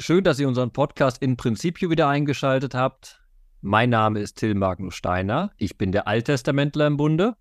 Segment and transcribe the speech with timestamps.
[0.00, 3.20] Schön, dass ihr unseren Podcast in Prinzipio wieder eingeschaltet habt.
[3.60, 5.52] Mein Name ist Till Magnus Steiner.
[5.58, 7.36] Ich bin der Alttestamentler im Bunde.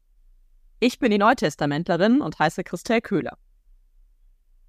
[0.82, 3.37] Ich bin die Neutestamentlerin und heiße Christel Köhler.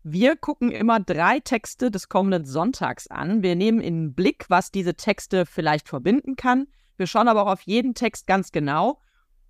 [0.04, 3.42] Wir gucken immer drei Texte des kommenden Sonntags an.
[3.42, 6.68] Wir nehmen in den Blick, was diese Texte vielleicht verbinden kann.
[6.96, 9.00] Wir schauen aber auch auf jeden Text ganz genau.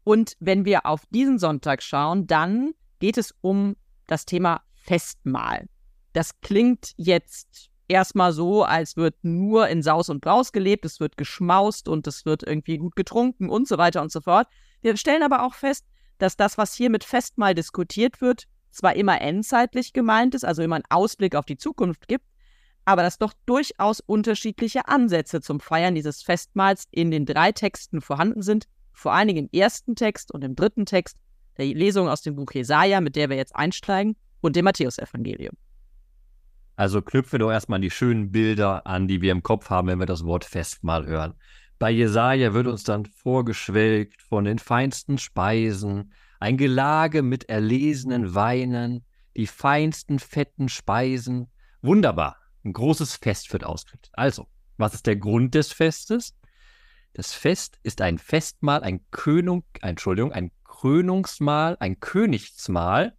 [0.02, 3.76] Und wenn wir auf diesen Sonntag schauen, dann geht es um
[4.06, 5.68] das Thema Festmahl.
[6.14, 11.16] Das klingt jetzt erstmal so, als wird nur in Saus und Braus gelebt, es wird
[11.16, 14.48] geschmaust und es wird irgendwie gut getrunken und so weiter und so fort.
[14.80, 15.84] Wir stellen aber auch fest,
[16.18, 20.76] dass das, was hier mit Festmahl diskutiert wird, zwar immer endzeitlich gemeint ist, also immer
[20.76, 22.24] einen Ausblick auf die Zukunft gibt,
[22.84, 28.42] aber dass doch durchaus unterschiedliche Ansätze zum Feiern dieses Festmahls in den drei Texten vorhanden
[28.42, 31.16] sind, vor allen Dingen im ersten Text und im dritten Text,
[31.58, 35.54] der Lesung aus dem Buch Jesaja, mit der wir jetzt einsteigen, und dem Matthäusevangelium.
[36.80, 40.06] Also knüpfe doch erstmal die schönen Bilder an, die wir im Kopf haben, wenn wir
[40.06, 41.34] das Wort Festmahl hören.
[41.78, 49.04] Bei Jesaja wird uns dann vorgeschwelgt von den feinsten Speisen, ein Gelage mit erlesenen Weinen,
[49.36, 51.50] die feinsten fetten Speisen.
[51.82, 52.38] Wunderbar.
[52.64, 54.10] Ein großes Fest wird ausgerichtet.
[54.14, 54.46] Also,
[54.78, 56.34] was ist der Grund des Festes?
[57.12, 63.18] Das Fest ist ein Festmahl, ein Könung, Entschuldigung, ein Krönungsmahl, ein Königsmahl,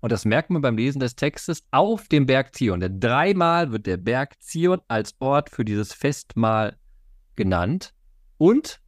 [0.00, 2.80] und das merkt man beim Lesen des Textes auf dem Berg Zion.
[2.80, 6.76] Denn dreimal wird der Berg Zion als Ort für dieses Festmahl
[7.36, 7.94] genannt.
[8.36, 8.80] Und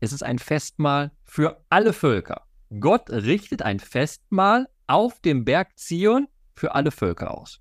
[0.00, 2.42] es ist ein Festmahl für alle Völker.
[2.80, 7.60] Gott richtet ein Festmahl auf dem Berg Zion für alle Völker aus.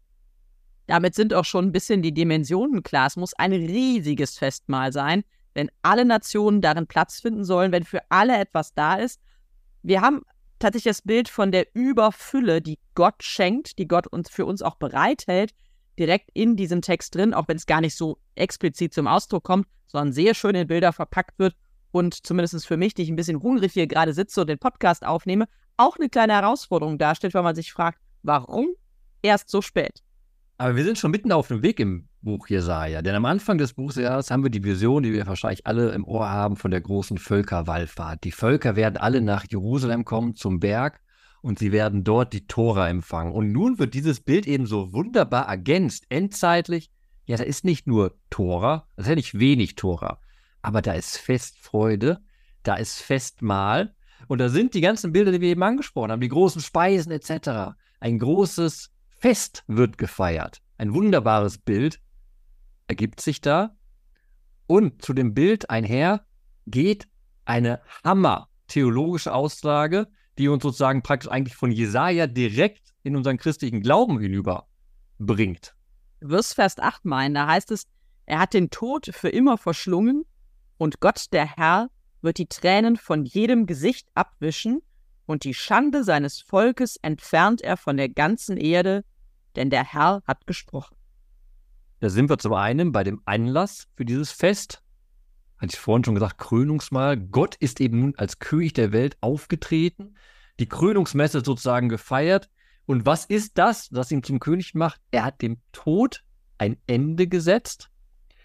[0.87, 3.07] Damit sind auch schon ein bisschen die Dimensionen klar.
[3.07, 8.01] Es muss ein riesiges Festmahl sein, wenn alle Nationen darin Platz finden sollen, wenn für
[8.09, 9.21] alle etwas da ist.
[9.83, 10.23] Wir haben
[10.63, 14.75] tatsächlich das Bild von der Überfülle, die Gott schenkt, die Gott uns für uns auch
[14.75, 15.51] bereithält,
[15.99, 19.67] direkt in diesem Text drin, auch wenn es gar nicht so explizit zum Ausdruck kommt,
[19.87, 21.55] sondern sehr schön in Bilder verpackt wird
[21.91, 25.05] und zumindest für mich, die ich ein bisschen hungrig hier gerade sitze und den Podcast
[25.05, 28.69] aufnehme, auch eine kleine Herausforderung darstellt, weil man sich fragt, warum
[29.21, 30.01] erst so spät?
[30.57, 33.01] Aber wir sind schon mitten auf dem Weg im Buch Jesaja.
[33.01, 33.97] Denn am Anfang des Buches
[34.31, 38.23] haben wir die Vision, die wir wahrscheinlich alle im Ohr haben, von der großen Völkerwallfahrt.
[38.23, 41.01] Die Völker werden alle nach Jerusalem kommen, zum Berg,
[41.41, 43.33] und sie werden dort die Tora empfangen.
[43.33, 46.89] Und nun wird dieses Bild eben so wunderbar ergänzt, endzeitlich.
[47.25, 50.19] Ja, da ist nicht nur Tora, das ist ja nicht wenig Tora,
[50.61, 52.19] aber da ist Festfreude,
[52.63, 53.95] da ist Festmahl.
[54.27, 57.75] Und da sind die ganzen Bilder, die wir eben angesprochen haben, die großen Speisen etc.
[57.99, 60.61] Ein großes Fest wird gefeiert.
[60.77, 61.99] Ein wunderbares Bild
[62.93, 63.75] ergibt sich da.
[64.67, 66.27] Und zu dem Bild einher
[66.67, 67.07] geht
[67.43, 74.19] eine Hammer-theologische Aussage, die uns sozusagen praktisch eigentlich von Jesaja direkt in unseren christlichen Glauben
[74.19, 74.67] hinüber
[75.17, 75.75] bringt.
[76.21, 77.87] Wirst Vers 8 meinen, da heißt es,
[78.27, 80.23] er hat den Tod für immer verschlungen
[80.77, 81.89] und Gott der Herr
[82.21, 84.81] wird die Tränen von jedem Gesicht abwischen
[85.25, 89.03] und die Schande seines Volkes entfernt er von der ganzen Erde,
[89.55, 90.95] denn der Herr hat gesprochen.
[92.03, 94.83] Da sind wir zum einen bei dem Anlass für dieses Fest.
[95.57, 97.15] Hatte ich vorhin schon gesagt, Krönungsmahl.
[97.15, 100.17] Gott ist eben nun als König der Welt aufgetreten,
[100.59, 102.49] die Krönungsmesse sozusagen gefeiert.
[102.85, 104.99] Und was ist das, was ihn zum König macht?
[105.11, 106.25] Er hat dem Tod
[106.57, 107.89] ein Ende gesetzt.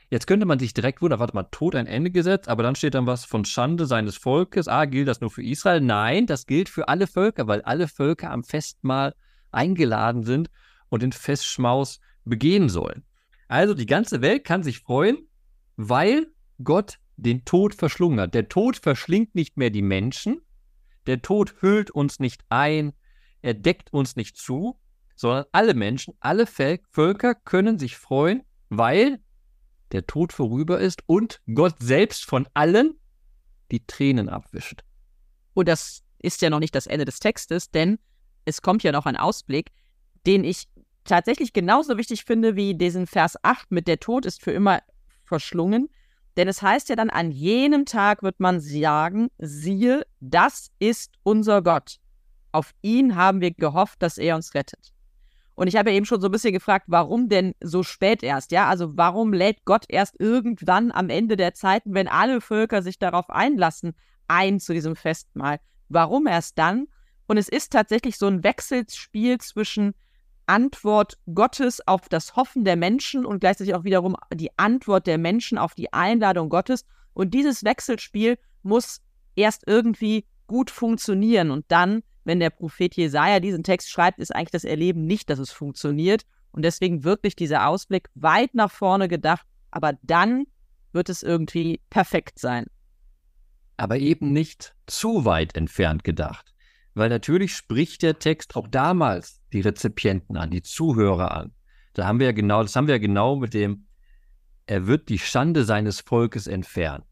[0.09, 2.95] Jetzt könnte man sich direkt wundern, warte mal, Tod ein Ende gesetzt, aber dann steht
[2.95, 4.69] dann was von Schande seines Volkes.
[4.69, 5.81] Ah, gilt das nur für Israel?
[5.81, 9.17] Nein, das gilt für alle Völker, weil alle Völker am Festmahl
[9.51, 10.49] eingeladen sind
[10.91, 13.03] und den Festschmaus begehen sollen.
[13.49, 15.27] Also die ganze Welt kann sich freuen,
[15.77, 16.27] weil
[16.63, 18.35] Gott den Tod verschlungen hat.
[18.35, 20.41] Der Tod verschlingt nicht mehr die Menschen,
[21.07, 22.93] der Tod hüllt uns nicht ein,
[23.41, 24.79] er deckt uns nicht zu,
[25.17, 29.21] sondern alle Menschen, alle Völker können sich freuen, weil
[29.91, 33.01] der Tod vorüber ist und Gott selbst von allen
[33.71, 34.85] die Tränen abwischt.
[35.55, 37.99] Und das ist ja noch nicht das Ende des Textes, denn
[38.45, 39.73] es kommt ja noch ein Ausblick,
[40.27, 40.69] den ich
[41.09, 44.81] tatsächlich genauso wichtig finde wie diesen Vers 8 mit der Tod ist für immer
[45.25, 45.89] verschlungen.
[46.37, 51.63] Denn es heißt ja dann, an jenem Tag wird man sagen, siehe, das ist unser
[51.63, 51.97] Gott.
[52.53, 54.93] Auf ihn haben wir gehofft, dass er uns rettet.
[55.57, 58.53] Und ich habe ja eben schon so ein bisschen gefragt, warum denn so spät erst?
[58.53, 63.01] Ja, also warum lädt Gott erst irgendwann am Ende der Zeiten, wenn alle Völker sich
[63.01, 63.97] darauf einlassen,
[64.29, 65.59] ein zu diesem Festmahl?
[65.89, 66.87] Warum erst dann?
[67.27, 69.95] Und es ist tatsächlich so ein Wechselspiel zwischen
[70.49, 75.59] Antwort Gottes auf das Hoffen der Menschen und gleichzeitig auch wiederum die Antwort der Menschen
[75.59, 76.85] auf die Einladung Gottes.
[77.13, 79.01] Und dieses Wechselspiel muss
[79.37, 81.51] erst irgendwie gut funktionieren.
[81.51, 85.39] Und dann, wenn der Prophet Jesaja diesen Text schreibt, ist eigentlich das Erleben nicht, dass
[85.39, 86.25] es funktioniert.
[86.51, 90.47] Und deswegen wirklich dieser Ausblick weit nach vorne gedacht, aber dann
[90.93, 92.67] wird es irgendwie perfekt sein.
[93.77, 96.55] Aber eben nicht zu weit entfernt gedacht.
[96.95, 101.53] Weil natürlich spricht der Text auch damals die Rezipienten an, die Zuhörer an.
[101.95, 103.87] Da haben wir ja genau, das haben wir ja genau mit dem,
[104.67, 107.05] er wird die Schande seines Volkes entfernen.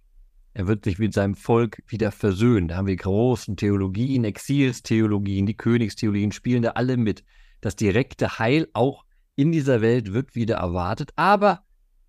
[0.53, 2.69] Er wird sich mit seinem Volk wieder versöhnen.
[2.69, 7.25] Da haben wir großen Theologien, Exilstheologien, die Königstheologien spielen da alle mit.
[7.61, 11.13] Das direkte Heil auch in dieser Welt wird wieder erwartet.
[11.17, 11.63] Aber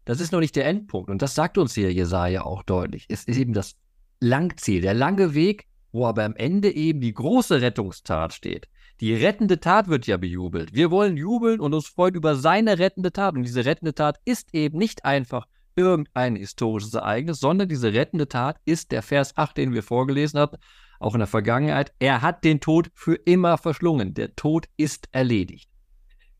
[0.05, 1.09] das ist noch nicht der Endpunkt.
[1.09, 3.05] Und das sagt uns hier Jesaja auch deutlich.
[3.09, 3.75] Es ist eben das
[4.21, 8.67] Langziel, der lange Weg, wo aber am Ende eben die große Rettungstat steht.
[8.99, 10.73] Die rettende Tat wird ja bejubelt.
[10.73, 13.35] Wir wollen jubeln und uns freuen über seine rettende Tat.
[13.35, 15.45] Und diese rettende Tat ist eben nicht einfach
[15.75, 20.57] irgendein historisches Ereignis, sondern diese rettende Tat ist der Vers 8, den wir vorgelesen haben,
[20.99, 21.93] auch in der Vergangenheit.
[21.99, 24.15] Er hat den Tod für immer verschlungen.
[24.15, 25.69] Der Tod ist erledigt.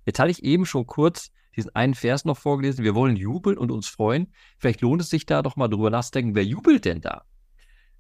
[0.05, 2.83] Jetzt hatte ich eben schon kurz diesen einen Vers noch vorgelesen.
[2.83, 4.33] Wir wollen jubeln und uns freuen.
[4.57, 7.23] Vielleicht lohnt es sich da doch mal drüber nachzudenken, wer jubelt denn da?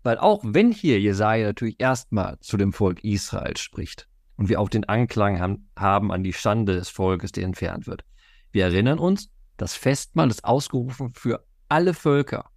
[0.07, 4.07] Weil auch wenn hier Jesaja natürlich erstmal zu dem Volk Israel spricht
[4.37, 8.05] und wir auch den Anklang haben, haben an die Schande des Volkes, der entfernt wird,
[8.53, 12.49] wir erinnern uns, das Festmahl ist ausgerufen für alle Völker.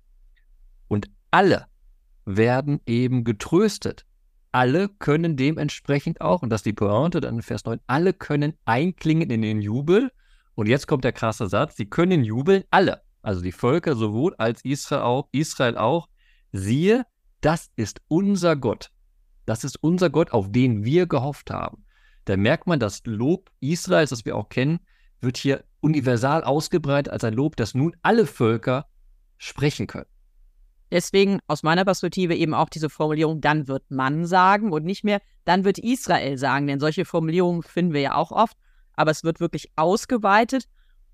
[0.86, 1.66] Und alle
[2.24, 4.06] werden eben getröstet.
[4.52, 8.52] Alle können dementsprechend auch, und das ist die Pointe dann in Vers 9, alle können
[8.64, 10.12] einklingen in den Jubel.
[10.54, 13.02] Und jetzt kommt der krasse Satz, sie können jubeln, alle.
[13.22, 16.08] Also die Völker sowohl als Israel auch, Israel auch.
[16.52, 17.06] Siehe,
[17.40, 18.90] das ist unser Gott.
[19.46, 21.84] Das ist unser Gott, auf den wir gehofft haben.
[22.24, 24.80] Da merkt man, das Lob Israels, das wir auch kennen,
[25.20, 28.86] wird hier universal ausgebreitet als ein Lob, das nun alle Völker
[29.38, 30.06] sprechen können.
[30.90, 35.20] Deswegen aus meiner Perspektive eben auch diese Formulierung, dann wird man sagen und nicht mehr,
[35.44, 38.56] dann wird Israel sagen, denn solche Formulierungen finden wir ja auch oft,
[38.94, 40.64] aber es wird wirklich ausgeweitet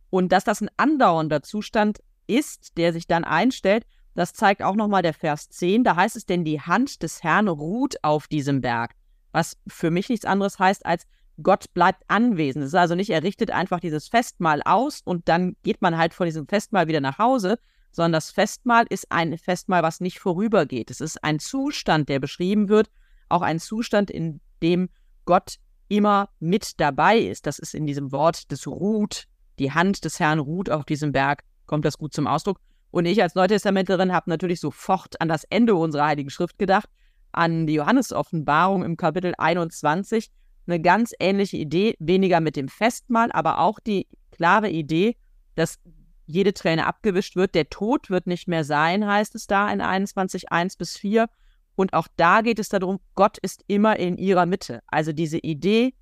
[0.08, 3.84] und dass das ein andauernder Zustand ist, der sich dann einstellt,
[4.16, 7.48] das zeigt auch nochmal der Vers 10, da heißt es denn, die Hand des Herrn
[7.48, 8.94] ruht auf diesem Berg,
[9.32, 11.06] was für mich nichts anderes heißt als,
[11.42, 12.64] Gott bleibt anwesend.
[12.64, 16.14] Es ist also nicht, er richtet einfach dieses Festmahl aus und dann geht man halt
[16.14, 17.58] von diesem Festmahl wieder nach Hause,
[17.92, 20.90] sondern das Festmahl ist ein Festmahl, was nicht vorübergeht.
[20.90, 22.88] Es ist ein Zustand, der beschrieben wird,
[23.28, 24.88] auch ein Zustand, in dem
[25.26, 25.56] Gott
[25.88, 27.46] immer mit dabei ist.
[27.46, 29.24] Das ist in diesem Wort des Ruht,
[29.58, 32.60] die Hand des Herrn ruht auf diesem Berg, kommt das gut zum Ausdruck.
[32.90, 36.88] Und ich als Neutestamentlerin habe natürlich sofort an das Ende unserer Heiligen Schrift gedacht,
[37.32, 40.30] an die Johannesoffenbarung im Kapitel 21,
[40.66, 45.16] eine ganz ähnliche Idee, weniger mit dem Festmahl, aber auch die klare Idee,
[45.54, 45.78] dass
[46.26, 47.54] jede Träne abgewischt wird.
[47.54, 51.28] Der Tod wird nicht mehr sein, heißt es da in 21, 1 bis 4.
[51.76, 54.80] Und auch da geht es darum, Gott ist immer in ihrer Mitte.
[54.86, 55.94] Also diese Idee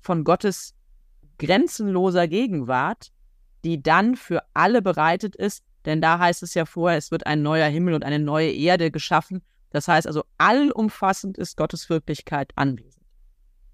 [0.00, 0.74] von Gottes
[1.38, 3.10] grenzenloser Gegenwart,
[3.64, 7.42] die dann für alle bereitet ist, denn da heißt es ja vorher, es wird ein
[7.42, 9.42] neuer Himmel und eine neue Erde geschaffen.
[9.70, 13.04] Das heißt also, allumfassend ist Gottes Wirklichkeit anwesend.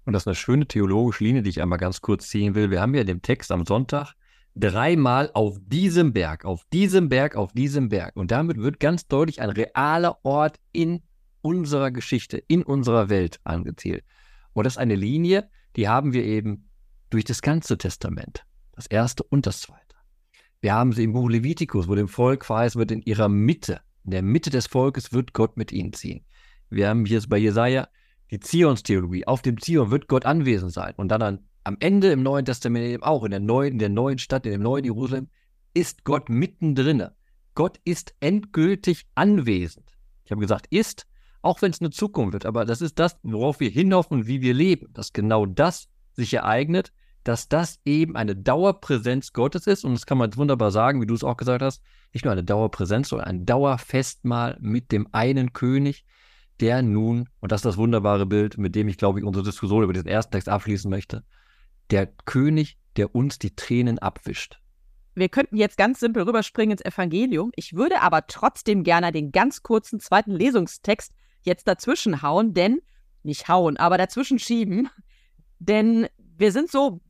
[0.05, 2.71] Und das ist eine schöne theologische Linie, die ich einmal ganz kurz ziehen will.
[2.71, 4.13] Wir haben ja in dem Text am Sonntag
[4.55, 8.15] dreimal auf diesem Berg, auf diesem Berg, auf diesem Berg.
[8.15, 11.01] Und damit wird ganz deutlich ein realer Ort in
[11.41, 14.03] unserer Geschichte, in unserer Welt angezählt.
[14.53, 16.67] Und das ist eine Linie, die haben wir eben
[17.09, 18.45] durch das ganze Testament.
[18.73, 19.90] Das erste und das zweite.
[20.61, 24.11] Wir haben sie im Buch Levitikus, wo dem Volk verheißen wird, in ihrer Mitte, in
[24.11, 26.23] der Mitte des Volkes wird Gott mit ihnen ziehen.
[26.69, 27.87] Wir haben hier bei Jesaja
[28.29, 29.25] die Zionstheologie.
[29.25, 30.93] Auf dem Zion wird Gott anwesend sein.
[30.97, 33.89] Und dann an, am Ende im Neuen Testament eben auch, in der neuen, in der
[33.89, 35.29] neuen Stadt, in dem neuen Jerusalem,
[35.73, 37.07] ist Gott mittendrin.
[37.55, 39.91] Gott ist endgültig anwesend.
[40.25, 41.07] Ich habe gesagt, ist,
[41.41, 44.53] auch wenn es eine Zukunft wird, aber das ist das, worauf wir hinhoffen wie wir
[44.53, 49.85] leben, dass genau das sich ereignet, dass das eben eine Dauerpräsenz Gottes ist.
[49.85, 51.81] Und das kann man wunderbar sagen, wie du es auch gesagt hast,
[52.13, 56.05] nicht nur eine Dauerpräsenz, sondern ein Dauerfestmahl mit dem einen König,
[56.59, 59.83] der nun, und das ist das wunderbare Bild, mit dem ich glaube ich unsere Diskussion
[59.83, 61.23] über diesen ersten Text abschließen möchte,
[61.89, 64.59] der König, der uns die Tränen abwischt.
[65.13, 67.51] Wir könnten jetzt ganz simpel rüberspringen ins Evangelium.
[67.55, 71.13] Ich würde aber trotzdem gerne den ganz kurzen zweiten Lesungstext
[71.43, 72.81] jetzt dazwischen hauen, denn,
[73.23, 74.89] nicht hauen, aber dazwischen schieben,
[75.59, 77.01] denn wir sind so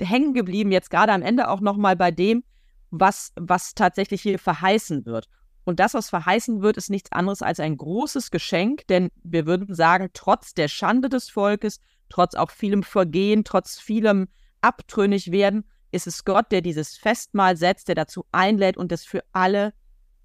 [0.00, 2.44] hängen geblieben, jetzt gerade am Ende auch nochmal bei dem,
[2.90, 5.28] was, was tatsächlich hier verheißen wird.
[5.64, 9.74] Und das, was verheißen wird, ist nichts anderes als ein großes Geschenk, denn wir würden
[9.74, 14.28] sagen, trotz der Schande des Volkes, trotz auch vielem Vergehen, trotz vielem
[14.62, 19.22] abtrünnig werden, ist es Gott, der dieses Festmahl setzt, der dazu einlädt und das für
[19.32, 19.74] alle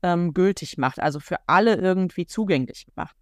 [0.01, 3.15] ähm, gültig macht, also für alle irgendwie zugänglich macht.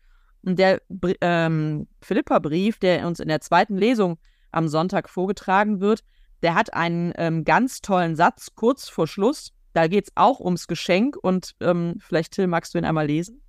[0.44, 0.82] Und der
[1.22, 4.18] ähm, Philippa-Brief, der uns in der zweiten Lesung
[4.52, 6.04] am Sonntag vorgetragen wird,
[6.42, 9.54] der hat einen ähm, ganz tollen Satz kurz vor Schluss.
[9.74, 13.42] Da geht es auch ums Geschenk und ähm, vielleicht, Till, magst du ihn einmal lesen?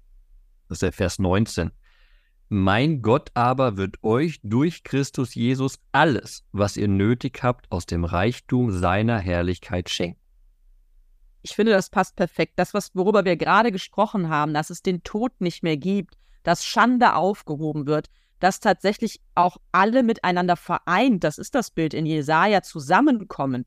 [0.69, 1.71] Das ist der Vers 19.
[2.49, 8.05] Mein Gott aber wird euch durch Christus Jesus alles, was ihr nötig habt, aus dem
[8.05, 10.21] Reichtum seiner Herrlichkeit schenken.
[11.41, 12.53] Ich finde, das passt perfekt.
[12.57, 16.65] Das, was, worüber wir gerade gesprochen haben, dass es den Tod nicht mehr gibt, dass
[16.65, 18.11] Schande aufgehoben wird,
[18.43, 23.67] dass tatsächlich auch alle miteinander vereint, das ist das Bild in Jesaja, zusammenkommen.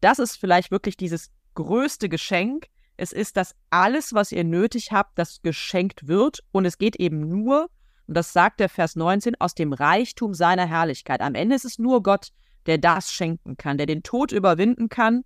[0.00, 2.68] Das ist vielleicht wirklich dieses größte Geschenk.
[2.96, 6.42] Es ist, dass alles, was ihr nötig habt, das geschenkt wird.
[6.52, 7.68] Und es geht eben nur,
[8.06, 11.20] und das sagt der Vers 19, aus dem Reichtum seiner Herrlichkeit.
[11.20, 12.28] Am Ende ist es nur Gott,
[12.64, 15.22] der das schenken kann, der den Tod überwinden kann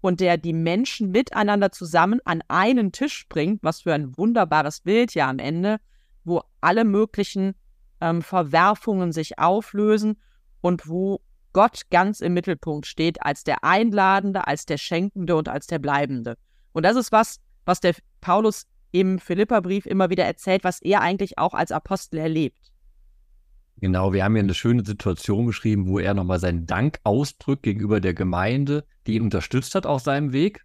[0.00, 3.64] und der die Menschen miteinander zusammen an einen Tisch bringt.
[3.64, 5.80] Was für ein wunderbares Bild ja am Ende,
[6.22, 7.56] wo alle möglichen
[8.04, 10.20] ähm, Verwerfungen sich auflösen
[10.60, 11.20] und wo
[11.54, 16.36] Gott ganz im Mittelpunkt steht als der Einladende, als der Schenkende und als der Bleibende.
[16.72, 21.38] Und das ist was, was der Paulus im Philipperbrief immer wieder erzählt, was er eigentlich
[21.38, 22.72] auch als Apostel erlebt.
[23.78, 28.00] Genau, wir haben hier eine schöne Situation beschrieben, wo er nochmal seinen Dank ausdrückt gegenüber
[28.00, 30.64] der Gemeinde, die ihn unterstützt hat auf seinem Weg.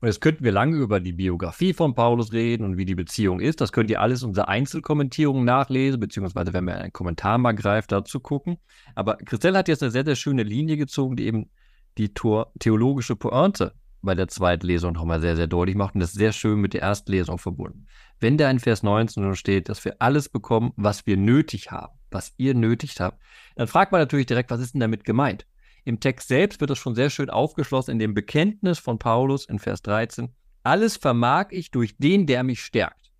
[0.00, 3.38] Und jetzt könnten wir lange über die Biografie von Paulus reden und wie die Beziehung
[3.38, 3.60] ist.
[3.60, 7.92] Das könnt ihr alles in unserer Einzelkommentierung nachlesen, beziehungsweise wenn man einen Kommentar mal greift,
[7.92, 8.56] dazu gucken.
[8.94, 11.50] Aber Christelle hat jetzt eine sehr, sehr schöne Linie gezogen, die eben
[11.98, 15.94] die theologische Pointe bei der Zweitlesung nochmal sehr, sehr deutlich macht.
[15.94, 17.86] Und das ist sehr schön mit der Erstlesung verbunden.
[18.18, 22.32] Wenn da in Vers 19 steht, dass wir alles bekommen, was wir nötig haben, was
[22.38, 23.20] ihr nötig habt,
[23.56, 25.46] dann fragt man natürlich direkt, was ist denn damit gemeint?
[25.90, 29.58] Im Text selbst wird das schon sehr schön aufgeschlossen in dem Bekenntnis von Paulus in
[29.58, 30.32] Vers 13.
[30.62, 33.10] Alles vermag ich durch den, der mich stärkt.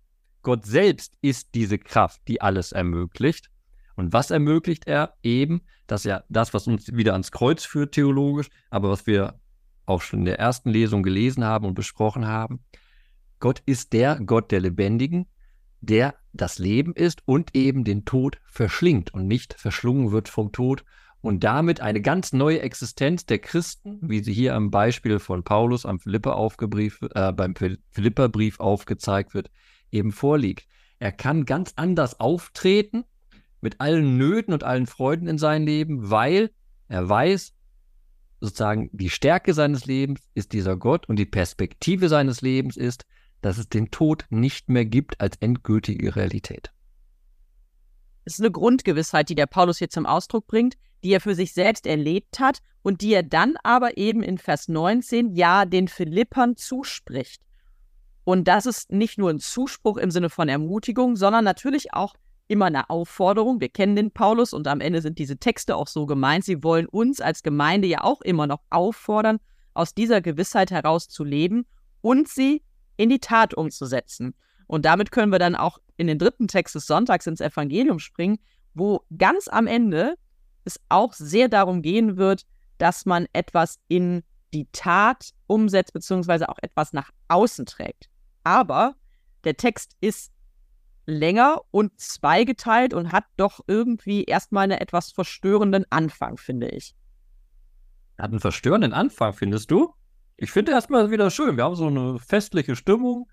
[0.41, 3.51] Gott selbst ist diese Kraft, die alles ermöglicht.
[3.97, 5.15] Und was ermöglicht er?
[5.21, 9.37] Eben, dass er das, was uns wieder ans Kreuz führt, theologisch, aber was wir
[9.85, 12.63] auch schon in der ersten Lesung gelesen haben und besprochen haben.
[13.41, 15.27] Gott ist der Gott der Lebendigen,
[15.81, 20.85] der das Leben ist und eben den Tod verschlingt und nicht verschlungen wird vom Tod
[21.21, 25.85] und damit eine ganz neue Existenz der Christen, wie sie hier am Beispiel von Paulus
[25.85, 26.49] am Philippa
[27.13, 29.51] äh, beim Philipperbrief aufgezeigt wird,
[29.91, 30.67] eben vorliegt.
[30.99, 33.05] Er kann ganz anders auftreten
[33.61, 36.51] mit allen Nöten und allen Freuden in seinem Leben, weil
[36.87, 37.53] er weiß,
[38.39, 43.05] sozusagen die Stärke seines Lebens ist dieser Gott und die Perspektive seines Lebens ist,
[43.41, 46.71] dass es den Tod nicht mehr gibt als endgültige Realität.
[48.25, 51.53] Es ist eine Grundgewissheit, die der Paulus hier zum Ausdruck bringt, die er für sich
[51.53, 56.55] selbst erlebt hat und die er dann aber eben in Vers 19 ja den Philippern
[56.55, 57.41] zuspricht.
[58.23, 62.15] Und das ist nicht nur ein Zuspruch im Sinne von Ermutigung, sondern natürlich auch
[62.47, 63.61] immer eine Aufforderung.
[63.61, 66.43] Wir kennen den Paulus und am Ende sind diese Texte auch so gemeint.
[66.43, 69.39] Sie wollen uns als Gemeinde ja auch immer noch auffordern,
[69.73, 71.65] aus dieser Gewissheit heraus zu leben
[72.01, 72.61] und sie
[72.97, 74.35] in die Tat umzusetzen.
[74.67, 78.37] Und damit können wir dann auch in den dritten Text des Sonntags ins Evangelium springen,
[78.73, 80.15] wo ganz am Ende
[80.65, 82.45] es auch sehr darum gehen wird,
[82.77, 88.09] dass man etwas in die Tat umsetzt, beziehungsweise auch etwas nach außen trägt.
[88.43, 88.95] Aber
[89.43, 90.31] der Text ist
[91.05, 96.95] länger und zweigeteilt und hat doch irgendwie erstmal einen etwas verstörenden Anfang, finde ich.
[98.17, 99.93] Hat einen verstörenden Anfang, findest du?
[100.37, 101.57] Ich finde erstmal wieder schön.
[101.57, 103.29] Wir haben so eine festliche Stimmung.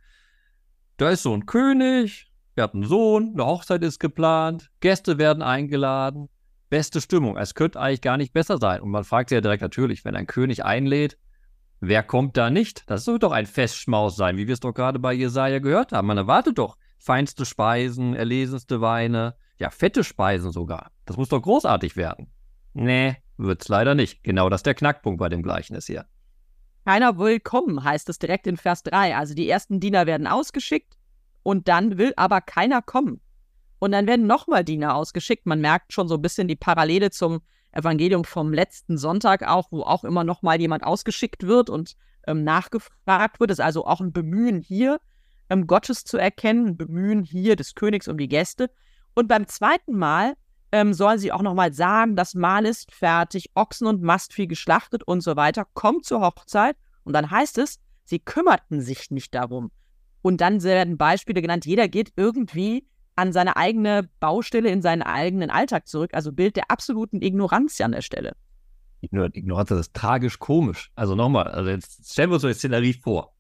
[0.97, 5.43] Da ist so ein König, wir haben einen Sohn, eine Hochzeit ist geplant, Gäste werden
[5.43, 6.29] eingeladen
[6.69, 7.37] beste Stimmung.
[7.37, 8.81] Es könnte eigentlich gar nicht besser sein.
[8.81, 11.19] Und man fragt sich ja direkt natürlich, wenn ein König einlädt,
[11.81, 12.89] wer kommt da nicht?
[12.89, 16.09] Das soll doch ein Festschmaus sein, wie wir es doch gerade bei Jesaja gehört haben.
[16.09, 20.91] Man erwartet doch feinste Speisen, erlesenste Weine, ja, fette Speisen sogar.
[21.05, 22.33] Das muss doch großartig werden.
[22.75, 24.23] Nee, wird's leider nicht.
[24.23, 26.07] Genau das ist der Knackpunkt bei dem Gleichnis hier.
[26.85, 29.17] Keiner will kommen, heißt es direkt in Vers 3.
[29.17, 30.97] Also die ersten Diener werden ausgeschickt
[31.43, 33.21] und dann will aber keiner kommen.
[33.79, 35.47] Und dann werden nochmal Diener ausgeschickt.
[35.47, 37.41] Man merkt schon so ein bisschen die Parallele zum
[37.73, 43.41] Evangelium vom letzten Sonntag auch, wo auch immer nochmal jemand ausgeschickt wird und ähm, nachgefragt
[43.41, 43.51] wird.
[43.51, 45.01] Es ist also auch ein Bemühen hier,
[45.49, 48.71] ähm, Gottes zu erkennen, ein Bemühen hier des Königs um die Gäste.
[49.15, 50.35] Und beim zweiten Mal
[50.73, 55.23] ähm, sollen sie auch nochmal sagen, das Mahl ist fertig, Ochsen und Mastvieh geschlachtet und
[55.23, 55.67] so weiter.
[55.75, 56.77] Kommt zur Hochzeit.
[57.05, 59.71] Und dann heißt es, sie kümmerten sich nicht darum.
[60.21, 62.87] Und dann werden Beispiele genannt, jeder geht irgendwie
[63.19, 66.11] an seine eigene Baustelle, in seinen eigenen Alltag zurück.
[66.15, 68.37] Also Bild der absoluten Ignoranz an der Stelle.
[69.01, 70.93] Ignoranz, das ist tragisch komisch.
[70.95, 73.35] Also nochmal, also jetzt stellen wir uns so die Szenerie vor.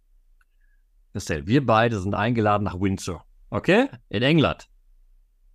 [1.13, 3.25] Wir beide sind eingeladen nach Windsor.
[3.51, 3.89] Okay?
[4.09, 4.69] In England.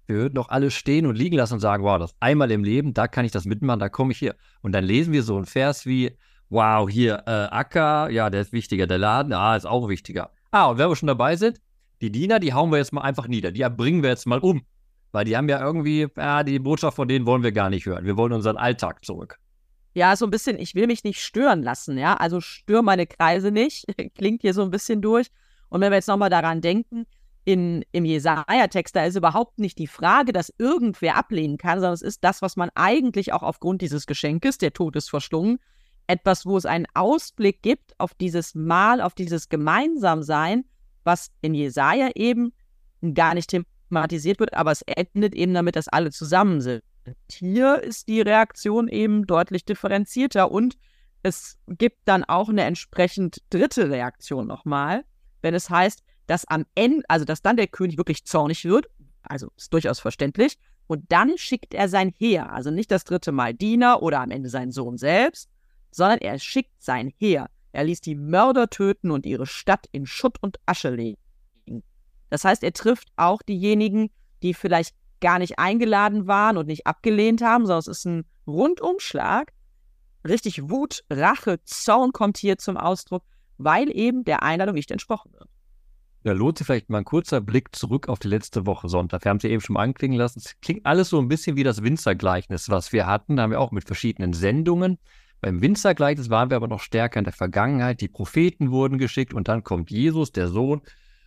[0.08, 2.94] Wir würden doch alle stehen und liegen lassen und sagen, wow, das einmal im Leben,
[2.94, 4.36] da kann ich das mitmachen, da komme ich hier.
[4.62, 6.18] Und dann lesen wir so einen Vers wie,
[6.50, 10.32] wow, hier, äh, Acker, ja, der ist wichtiger, der Laden, ah, ist auch wichtiger.
[10.52, 11.62] Ah, und wenn wir schon dabei sind,
[12.04, 14.66] die Diener, die hauen wir jetzt mal einfach nieder, die bringen wir jetzt mal um.
[15.14, 18.04] Weil die haben ja irgendwie, ja, die Botschaft von denen wollen wir gar nicht hören.
[18.04, 19.40] Wir wollen unseren Alltag zurück.
[19.94, 22.16] Ja, so ein bisschen, ich will mich nicht stören lassen, ja.
[22.16, 23.86] Also stör meine Kreise nicht.
[24.16, 25.28] Klingt hier so ein bisschen durch.
[25.70, 27.06] Und wenn wir jetzt nochmal daran denken,
[27.46, 32.02] in, im Jesaja-Text, da ist überhaupt nicht die Frage, dass irgendwer ablehnen kann, sondern es
[32.02, 35.60] ist das, was man eigentlich auch aufgrund dieses Geschenkes, der Tod ist verschlungen,
[36.08, 40.66] etwas, wo es einen Ausblick gibt auf dieses Mal, auf dieses Gemeinsamsein,
[41.04, 42.54] was in Jesaja eben
[43.14, 46.84] gar nicht thematisiert wird, aber es endet eben damit, dass alle zusammen sind.
[47.30, 50.78] Hier ist die Reaktion eben deutlich differenzierter und
[51.22, 55.04] es gibt dann auch eine entsprechend dritte Reaktion nochmal,
[55.42, 58.88] wenn es heißt, dass am Ende, also dass dann der König wirklich zornig wird,
[59.24, 60.58] also ist durchaus verständlich,
[60.88, 64.50] und dann schickt er sein Heer, also nicht das dritte Mal Diener oder am Ende
[64.50, 65.50] seinen Sohn selbst,
[65.92, 67.50] sondern er schickt sein Heer.
[67.74, 71.18] Er ließ die Mörder töten und ihre Stadt in Schutt und Asche legen.
[72.30, 74.10] Das heißt, er trifft auch diejenigen,
[74.44, 79.54] die vielleicht gar nicht eingeladen waren und nicht abgelehnt haben, sondern es ist ein Rundumschlag.
[80.28, 83.24] Richtig Wut, Rache, Zorn kommt hier zum Ausdruck,
[83.58, 85.50] weil eben der Einladung nicht entsprochen wird.
[86.24, 89.26] Da lohnt sich vielleicht mal ein kurzer Blick zurück auf die letzte Woche Sonntag.
[89.26, 90.40] Wir haben es ja eben schon anklingen lassen.
[90.40, 93.36] Es klingt alles so ein bisschen wie das Winzergleichnis, was wir hatten.
[93.36, 95.00] Da haben wir auch mit verschiedenen Sendungen.
[95.44, 98.00] Beim Winzergleichnis waren wir aber noch stärker in der Vergangenheit.
[98.00, 100.82] Die Propheten wurden geschickt und dann kommt Jesus, der Sohn,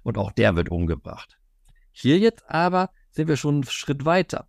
[0.04, 1.38] und auch der wird umgebracht.
[1.92, 4.48] Hier jetzt aber sind wir schon einen Schritt weiter.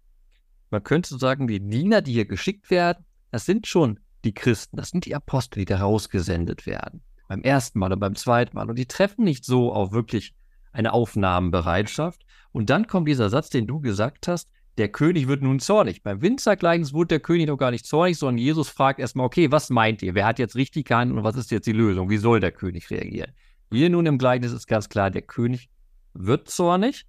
[0.69, 4.91] Man könnte sagen, die Diener, die hier geschickt werden, das sind schon die Christen, das
[4.91, 8.69] sind die Apostel, die da rausgesendet werden beim ersten Mal und beim zweiten Mal.
[8.69, 10.33] Und die treffen nicht so auf wirklich
[10.71, 12.25] eine Aufnahmenbereitschaft.
[12.53, 16.03] Und dann kommt dieser Satz, den du gesagt hast, der König wird nun zornig.
[16.03, 19.69] Beim Windzergleichnis wurde der König noch gar nicht zornig, sondern Jesus fragt erstmal, okay, was
[19.69, 20.13] meint ihr?
[20.13, 22.09] Wer hat jetzt richtig gehandelt und was ist jetzt die Lösung?
[22.09, 23.31] Wie soll der König reagieren?
[23.71, 25.69] Hier nun im Gleichnis ist ganz klar, der König
[26.13, 27.05] wird zornig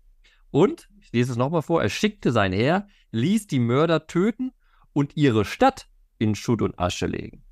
[0.50, 4.52] und, ich lese es nochmal vor, er schickte sein Heer, ließ die Mörder töten
[4.92, 7.44] und ihre Stadt in Schutt und Asche legen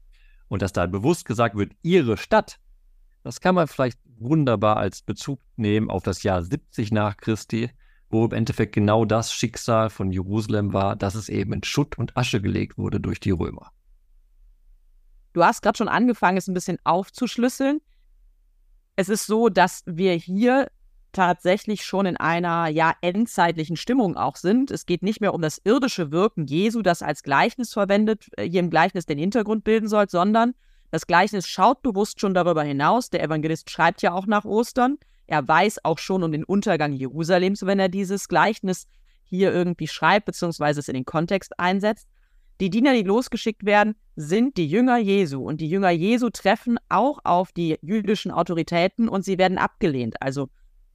[0.48, 2.58] und dass da bewusst gesagt wird, ihre Stadt,
[3.22, 7.70] das kann man vielleicht wunderbar als Bezug nehmen auf das Jahr 70 nach Christi,
[8.10, 12.16] wo im Endeffekt genau das Schicksal von Jerusalem war, dass es eben in Schutt und
[12.16, 13.72] Asche gelegt wurde durch die Römer.
[15.32, 17.80] Du hast gerade schon angefangen, es ein bisschen aufzuschlüsseln.
[18.94, 20.68] Es ist so, dass wir hier
[21.12, 24.70] tatsächlich schon in einer ja endzeitlichen Stimmung auch sind.
[24.70, 28.60] Es geht nicht mehr um das irdische Wirken Jesu, das als Gleichnis verwendet, äh, hier
[28.60, 30.54] im Gleichnis den Hintergrund bilden soll, sondern
[30.90, 33.10] das Gleichnis schaut bewusst schon darüber hinaus.
[33.10, 34.98] Der Evangelist schreibt ja auch nach Ostern.
[35.26, 38.86] Er weiß auch schon um den Untergang Jerusalems, wenn er dieses Gleichnis
[39.24, 42.08] hier irgendwie schreibt, beziehungsweise es in den Kontext einsetzt.
[42.60, 45.42] Die Diener, die losgeschickt werden, sind die Jünger Jesu.
[45.42, 50.22] Und die Jünger Jesu treffen auch auf die jüdischen Autoritäten und sie werden abgelehnt.
[50.22, 50.48] Also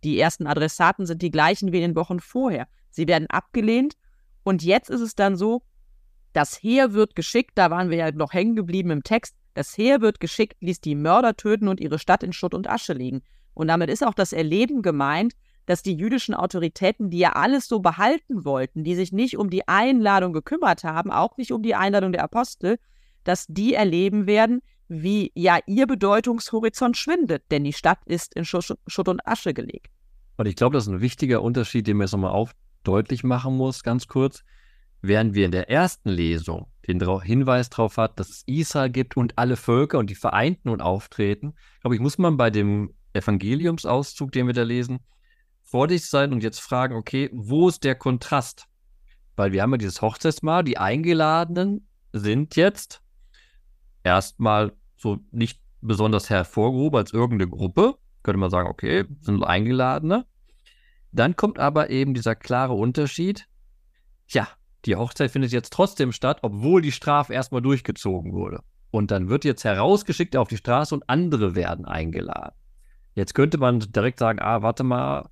[0.04, 2.68] die ersten Adressaten sind die gleichen wie in den Wochen vorher.
[2.90, 3.96] Sie werden abgelehnt.
[4.44, 5.62] Und jetzt ist es dann so,
[6.34, 10.02] das Heer wird geschickt, da waren wir ja noch hängen geblieben im Text, das Heer
[10.02, 13.22] wird geschickt, ließ die Mörder töten und ihre Stadt in Schutt und Asche legen.
[13.62, 15.34] Und damit ist auch das Erleben gemeint,
[15.68, 19.68] dass die jüdischen Autoritäten, die ja alles so behalten wollten, die sich nicht um die
[19.68, 22.80] Einladung gekümmert haben, auch nicht um die Einladung der Apostel,
[23.24, 29.08] dass die erleben werden, wie ja ihr Bedeutungshorizont schwindet, denn die Stadt ist in Schutt
[29.08, 29.92] und Asche gelegt.
[30.38, 32.48] Und ich glaube, das ist ein wichtiger Unterschied, den man jetzt nochmal
[32.84, 34.44] deutlich machen muss, ganz kurz.
[35.04, 39.38] Während wir in der ersten Lesung den Hinweis darauf hat, dass es Israel gibt und
[39.38, 44.48] alle Völker und die vereinten und auftreten, glaube ich, muss man bei dem Evangeliumsauszug, den
[44.48, 45.00] wir da lesen,
[45.64, 48.68] vorsichtig sein und jetzt fragen, okay, wo ist der Kontrast?
[49.36, 53.02] Weil wir haben ja dieses Hochzeitsmahl, die Eingeladenen sind jetzt
[54.04, 57.96] erstmal so nicht besonders hervorgehoben als irgendeine Gruppe.
[58.24, 60.26] Könnte man sagen, okay, sind Eingeladene.
[61.12, 63.48] Dann kommt aber eben dieser klare Unterschied.
[64.28, 64.48] Ja,
[64.86, 68.62] die Hochzeit findet jetzt trotzdem statt, obwohl die Strafe erstmal durchgezogen wurde.
[68.92, 72.56] Und dann wird jetzt herausgeschickt auf die Straße und andere werden eingeladen.
[73.14, 75.30] Jetzt könnte man direkt sagen, ah, warte mal,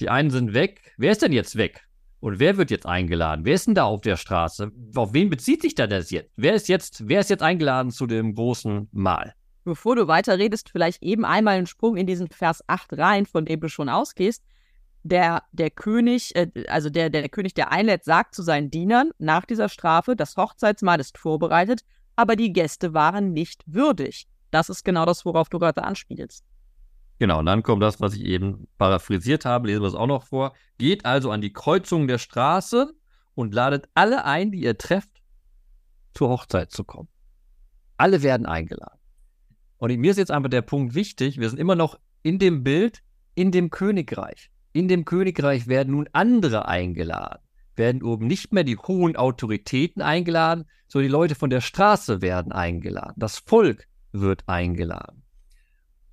[0.00, 0.92] die einen sind weg.
[0.96, 1.82] Wer ist denn jetzt weg?
[2.20, 3.44] Und wer wird jetzt eingeladen?
[3.44, 4.72] Wer ist denn da auf der Straße?
[4.94, 6.32] Auf wen bezieht sich da das jetzt?
[6.36, 9.34] Wer ist jetzt, wer ist jetzt eingeladen zu dem großen Mahl?
[9.64, 13.60] Bevor du weiterredest, vielleicht eben einmal einen Sprung in diesen Vers 8 rein, von dem
[13.60, 14.42] du schon ausgehst.
[15.02, 19.44] Der, der König, äh, also der, der König, der einlädt, sagt zu seinen Dienern nach
[19.44, 21.84] dieser Strafe, das Hochzeitsmahl ist vorbereitet,
[22.16, 24.26] aber die Gäste waren nicht würdig.
[24.50, 26.42] Das ist genau das, worauf du gerade anspielst.
[27.18, 30.24] Genau, und dann kommt das, was ich eben paraphrasiert habe, lesen wir es auch noch
[30.24, 30.54] vor.
[30.78, 32.92] Geht also an die Kreuzung der Straße
[33.34, 35.22] und ladet alle ein, die ihr trefft,
[36.12, 37.08] zur Hochzeit zu kommen.
[37.96, 38.98] Alle werden eingeladen.
[39.78, 43.02] Und mir ist jetzt einfach der Punkt wichtig, wir sind immer noch in dem Bild,
[43.34, 44.50] in dem Königreich.
[44.72, 47.42] In dem Königreich werden nun andere eingeladen.
[47.76, 52.52] Werden oben nicht mehr die hohen Autoritäten eingeladen, sondern die Leute von der Straße werden
[52.52, 53.14] eingeladen.
[53.16, 55.23] Das Volk wird eingeladen.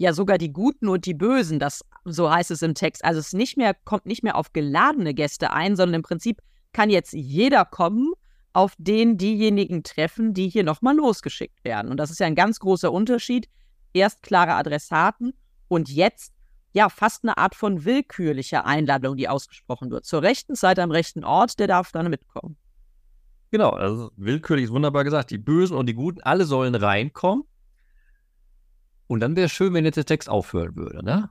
[0.02, 3.06] Ja, sogar die Guten und die Bösen, das so heißt es im Text.
[3.06, 6.42] Also es nicht mehr, kommt nicht mehr auf geladene Gäste ein, sondern im Prinzip
[6.74, 8.12] kann jetzt jeder kommen,
[8.52, 11.92] auf den diejenigen treffen, die hier nochmal losgeschickt werden.
[11.92, 13.48] Und das ist ja ein ganz großer Unterschied.
[13.94, 15.34] Erst klare Adressaten
[15.68, 16.34] und jetzt
[16.74, 20.06] ja fast eine Art von willkürlicher Einladung, die ausgesprochen wird.
[20.06, 22.58] Zur rechten Zeit am rechten Ort, der darf dann mitkommen.
[23.52, 25.30] Genau, also willkürlich ist wunderbar gesagt.
[25.30, 27.44] Die Bösen und die Guten, alle sollen reinkommen.
[29.12, 31.30] Und dann wäre es schön, wenn jetzt der Text aufhören würde, ne?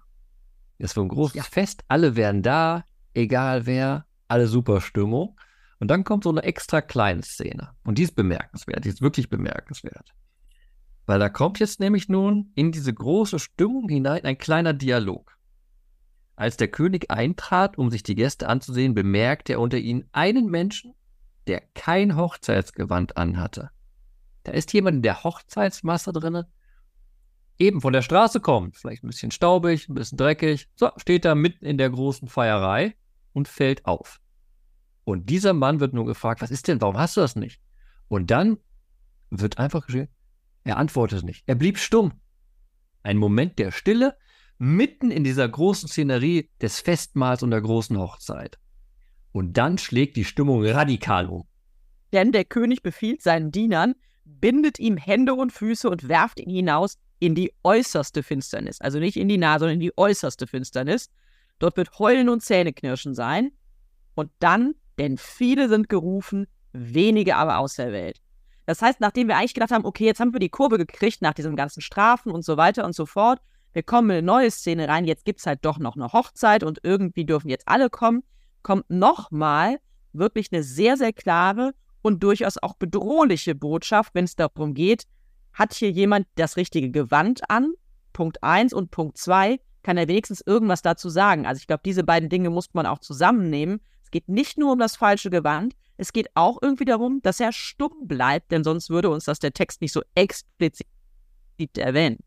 [0.78, 1.42] Das wird ein großes ja.
[1.44, 5.40] Fest, alle wären da, egal wer, alle super Stimmung.
[5.78, 7.70] Und dann kommt so eine extra kleine Szene.
[7.82, 10.12] Und die ist bemerkenswert, die ist wirklich bemerkenswert.
[11.06, 15.38] Weil da kommt jetzt nämlich nun in diese große Stimmung hinein ein kleiner Dialog.
[16.36, 20.92] Als der König eintrat, um sich die Gäste anzusehen, bemerkte er unter ihnen einen Menschen,
[21.46, 23.70] der kein Hochzeitsgewand anhatte.
[24.42, 26.44] Da ist jemand in der Hochzeitsmasse drin,
[27.60, 31.34] eben von der Straße kommt, vielleicht ein bisschen staubig, ein bisschen dreckig, so steht da
[31.34, 32.96] mitten in der großen Feierei
[33.32, 34.20] und fällt auf.
[35.04, 37.60] Und dieser Mann wird nur gefragt, was ist denn, warum hast du das nicht?
[38.08, 38.58] Und dann
[39.28, 40.08] wird einfach geschehen,
[40.64, 41.44] er antwortete nicht.
[41.46, 42.12] Er blieb stumm.
[43.02, 44.16] Ein Moment der Stille
[44.58, 48.58] mitten in dieser großen Szenerie des Festmahls und der großen Hochzeit.
[49.32, 51.46] Und dann schlägt die Stimmung radikal um.
[52.12, 53.94] Denn der König befiehlt seinen Dienern,
[54.24, 58.80] bindet ihm Hände und Füße und werft ihn hinaus in die äußerste Finsternis.
[58.80, 61.10] Also nicht in die Nase, sondern in die äußerste Finsternis.
[61.58, 63.52] Dort wird Heulen und Zähneknirschen sein.
[64.14, 68.20] Und dann, denn viele sind gerufen, wenige aber auserwählt.
[68.66, 71.34] Das heißt, nachdem wir eigentlich gedacht haben, okay, jetzt haben wir die Kurve gekriegt nach
[71.34, 73.40] diesen ganzen Strafen und so weiter und so fort,
[73.72, 76.64] wir kommen in eine neue Szene rein, jetzt gibt es halt doch noch eine Hochzeit
[76.64, 78.22] und irgendwie dürfen jetzt alle kommen,
[78.62, 79.78] kommt nochmal
[80.12, 85.04] wirklich eine sehr, sehr klare und durchaus auch bedrohliche Botschaft, wenn es darum geht,
[85.52, 87.72] hat hier jemand das richtige Gewand an?
[88.12, 91.46] Punkt 1 und Punkt 2, kann er wenigstens irgendwas dazu sagen.
[91.46, 93.80] Also ich glaube, diese beiden Dinge muss man auch zusammennehmen.
[94.04, 97.52] Es geht nicht nur um das falsche Gewand, es geht auch irgendwie darum, dass er
[97.52, 100.86] stumm bleibt, denn sonst würde uns das der Text nicht so explizit
[101.76, 102.18] erwähnen.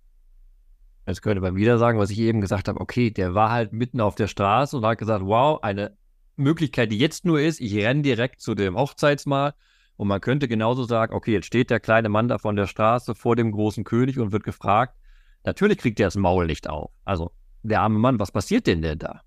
[1.08, 4.00] Jetzt könnte man wieder sagen, was ich eben gesagt habe, okay, der war halt mitten
[4.00, 5.98] auf der Straße und hat gesagt, wow, eine
[6.36, 9.56] Möglichkeit, die jetzt nur ist, ich renne direkt zu dem Hochzeitsmahl
[9.96, 13.16] und man könnte genauso sagen, okay, jetzt steht der kleine Mann da von der Straße
[13.16, 14.96] vor dem großen König und wird gefragt,
[15.44, 16.92] natürlich kriegt er das Maul nicht auf.
[17.06, 19.22] Also der arme Mann, was passiert denn denn da?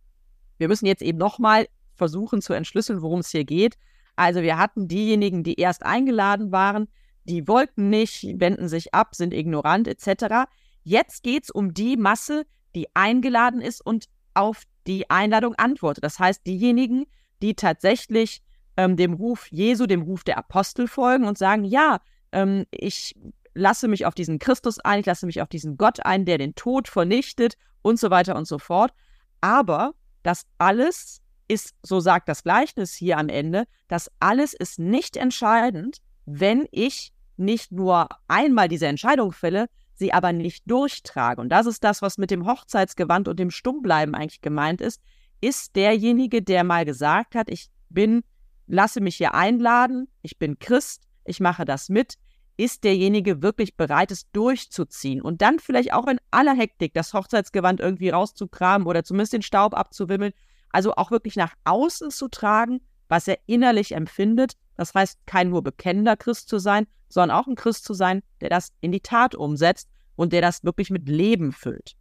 [0.59, 3.76] Wir müssen jetzt eben nochmal versuchen zu entschlüsseln, worum es hier geht.
[4.16, 6.88] Also wir hatten diejenigen, die erst eingeladen waren,
[7.24, 10.48] die wollten nicht, wenden sich ab, sind ignorant etc.
[10.83, 16.05] Jetzt geht es um die Masse, die eingeladen ist und auf die Einladung antwortet.
[16.05, 17.07] Das heißt, diejenigen,
[17.42, 18.42] die tatsächlich
[18.76, 22.00] ähm, dem Ruf Jesu, dem Ruf der Apostel folgen und sagen, ja,
[22.32, 23.14] ähm, ich
[23.54, 26.54] lasse mich auf diesen Christus ein, ich lasse mich auf diesen Gott ein, der den
[26.54, 28.92] Tod vernichtet und so weiter und so fort.
[29.40, 35.16] Aber das alles ist, so sagt das Gleichnis hier am Ende, das alles ist nicht
[35.16, 41.40] entscheidend, wenn ich nicht nur einmal diese Entscheidung fälle, sie aber nicht durchtrage.
[41.40, 45.00] Und das ist das, was mit dem Hochzeitsgewand und dem Stummbleiben eigentlich gemeint ist,
[45.40, 48.22] ist derjenige, der mal gesagt hat, ich bin,
[48.66, 52.14] lasse mich hier einladen, ich bin Christ, ich mache das mit,
[52.57, 57.81] ist derjenige wirklich bereit, es durchzuziehen und dann vielleicht auch in aller Hektik das Hochzeitsgewand
[57.81, 60.33] irgendwie rauszukramen oder zumindest den Staub abzuwimmeln
[60.76, 64.59] also auch wirklich nach außen zu tragen, was er innerlich empfindet.
[64.76, 68.50] Das heißt, kein nur bekennender Christ zu sein, sondern auch ein Christ zu sein, der
[68.50, 71.96] das in die Tat umsetzt und der das wirklich mit Leben füllt.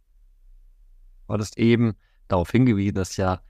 [1.26, 1.96] Du hattest eben
[2.28, 3.40] darauf hingewiesen, dass ja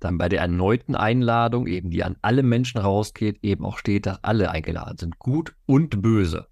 [0.00, 4.22] dann bei der erneuten Einladung, eben die an alle Menschen rausgeht, eben auch steht, dass
[4.22, 6.46] alle eingeladen sind, gut und böse.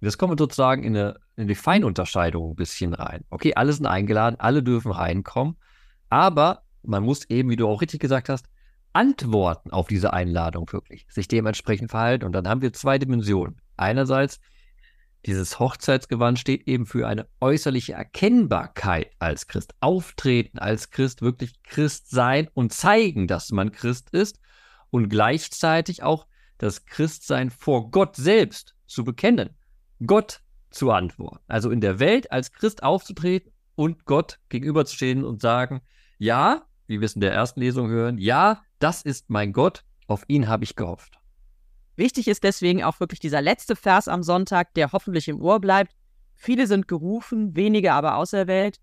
[0.00, 3.24] Jetzt kommen wir sozusagen in, eine, in die Feinunterscheidung ein bisschen rein.
[3.30, 5.56] Okay, alle sind eingeladen, alle dürfen reinkommen,
[6.08, 8.46] aber man muss eben, wie du auch richtig gesagt hast,
[8.92, 12.24] antworten auf diese Einladung wirklich, sich dementsprechend verhalten.
[12.24, 13.60] Und dann haben wir zwei Dimensionen.
[13.76, 14.40] Einerseits,
[15.26, 19.74] dieses Hochzeitsgewand steht eben für eine äußerliche Erkennbarkeit als Christ.
[19.80, 24.40] Auftreten als Christ, wirklich Christ sein und zeigen, dass man Christ ist.
[24.90, 26.26] Und gleichzeitig auch
[26.58, 29.50] das Christsein vor Gott selbst zu bekennen.
[30.04, 31.44] Gott zu antworten.
[31.48, 35.80] Also in der Welt als Christ aufzutreten und Gott gegenüberzustehen und sagen,
[36.18, 40.24] ja, wie wir es in der ersten Lesung hören, ja, das ist mein Gott, auf
[40.28, 41.19] ihn habe ich gehofft.
[42.00, 45.92] Wichtig ist deswegen auch wirklich dieser letzte Vers am Sonntag, der hoffentlich im Ohr bleibt.
[46.34, 48.80] Viele sind gerufen, wenige aber auserwählt.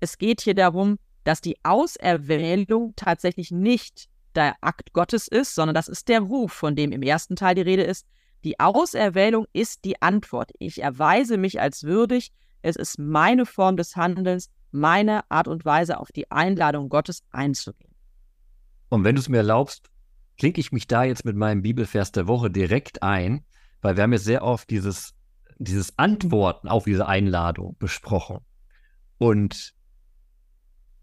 [0.00, 5.86] Es geht hier darum, dass die Auserwählung tatsächlich nicht der Akt Gottes ist, sondern das
[5.86, 8.06] ist der Ruf, von dem im ersten Teil die Rede ist.
[8.42, 10.50] Die Auserwählung ist die Antwort.
[10.58, 12.32] Ich erweise mich als würdig.
[12.62, 17.94] Es ist meine Form des Handelns, meine Art und Weise, auf die Einladung Gottes einzugehen.
[18.88, 19.90] Und wenn du es mir erlaubst,
[20.38, 23.44] klinke ich mich da jetzt mit meinem Bibelvers der Woche direkt ein,
[23.80, 25.14] weil wir haben jetzt sehr oft dieses,
[25.58, 28.38] dieses Antworten auf diese Einladung besprochen.
[29.18, 29.74] Und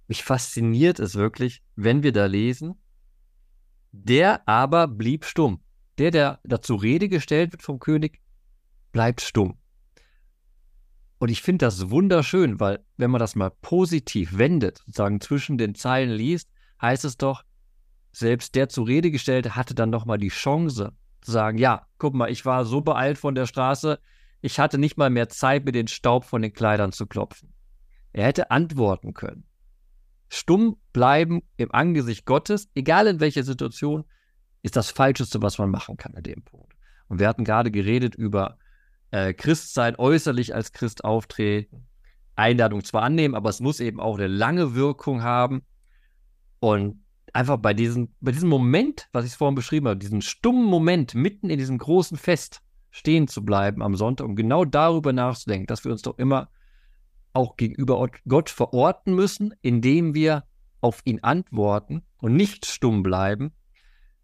[0.08, 2.76] mich fasziniert es wirklich, wenn wir da lesen,
[3.92, 5.62] der aber blieb stumm.
[5.98, 8.20] Der, der dazu Rede gestellt wird vom König,
[8.92, 9.58] bleibt stumm.
[11.20, 15.76] Und ich finde das wunderschön, weil wenn man das mal positiv wendet, sozusagen zwischen den
[15.76, 16.50] Zeilen liest,
[16.82, 17.44] heißt es doch,
[18.14, 22.32] selbst der zur Rede gestellte hatte dann nochmal die Chance zu sagen, ja, guck mal,
[22.32, 24.00] ich war so beeilt von der Straße,
[24.42, 27.54] ich hatte nicht mal mehr Zeit, mir den Staub von den Kleidern zu klopfen.
[28.12, 29.46] Er hätte antworten können.
[30.30, 34.06] Stumm bleiben im Angesicht Gottes, egal in welcher Situation,
[34.62, 36.74] ist das Falscheste, was man machen kann in dem Punkt.
[37.08, 38.58] Und wir hatten gerade geredet über
[39.12, 41.88] äh, Christsein, äußerlich als Christ auftreten,
[42.36, 45.64] Einladung zwar annehmen, aber es muss eben auch eine lange Wirkung haben.
[46.60, 47.03] Und
[47.34, 51.50] einfach bei diesem, bei diesem Moment, was ich vorhin beschrieben habe, diesen stummen Moment mitten
[51.50, 55.92] in diesem großen Fest stehen zu bleiben am Sonntag, um genau darüber nachzudenken, dass wir
[55.92, 56.50] uns doch immer
[57.34, 60.44] auch gegenüber Gott verorten müssen, indem wir
[60.80, 63.54] auf ihn antworten und nicht stumm bleiben.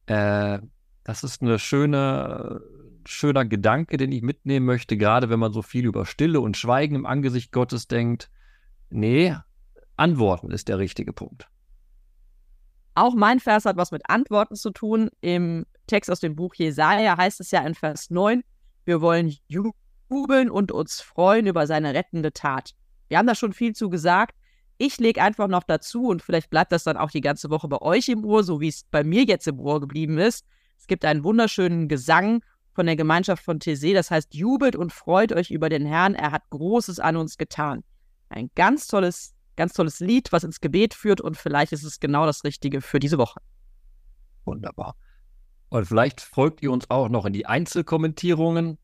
[0.06, 0.60] Äh,
[1.04, 2.62] das ist eine schöne,
[3.06, 6.94] schöner Gedanke, den ich mitnehmen möchte, gerade wenn man so viel über Stille und Schweigen
[6.94, 8.30] im Angesicht Gottes denkt.
[8.92, 9.36] Nee,
[9.96, 11.50] Antworten ist der richtige Punkt.
[13.00, 15.10] Auch mein Vers hat was mit Antworten zu tun.
[15.22, 18.44] Im Text aus dem Buch Jesaja heißt es ja in Vers 9,
[18.84, 22.72] wir wollen jubeln und uns freuen über seine rettende Tat.
[23.08, 24.36] Wir haben da schon viel zu gesagt.
[24.78, 27.82] Ich lege einfach noch dazu und vielleicht bleibt das dann auch die ganze Woche bei
[27.82, 30.46] euch im Ohr, so wie es bei mir jetzt im Ohr geblieben ist.
[30.78, 35.32] Es gibt einen wunderschönen Gesang von der Gemeinschaft von Thésée, das heißt, jubelt und freut
[35.32, 37.82] euch über den Herrn, er hat Großes an uns getan.
[38.28, 42.26] Ein ganz tolles, ganz tolles Lied, was ins Gebet führt und vielleicht ist es genau
[42.26, 43.42] das Richtige für diese Woche.
[44.46, 44.96] Wunderbar.
[45.68, 48.80] Und vielleicht folgt ihr uns auch noch in die Einzelkommentierungen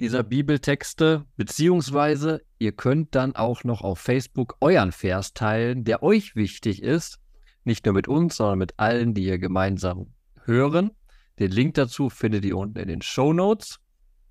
[0.00, 6.36] dieser Bibeltexte, beziehungsweise ihr könnt dann auch noch auf Facebook euren Vers teilen, der euch
[6.36, 7.18] wichtig ist.
[7.64, 10.92] Nicht nur mit uns, sondern mit allen, die ihr gemeinsam hören.
[11.40, 13.80] Den Link dazu findet ihr unten in den Show Notes.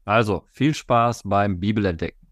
[0.06, 2.31] Also viel Spaß beim Bibelentdecken.